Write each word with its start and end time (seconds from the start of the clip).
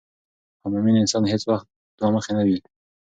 او 0.61 0.67
مومن 0.73 0.95
انسان 1.01 1.23
هیڅ 1.33 1.43
وخت 1.51 1.67
دوه 1.97 2.09
مخې 2.15 2.31
نه 2.37 2.43
وي 2.47 2.57